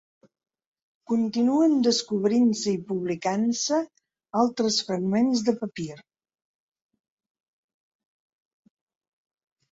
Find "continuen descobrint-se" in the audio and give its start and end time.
1.09-2.71